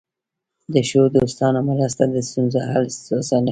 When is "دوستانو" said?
1.15-1.59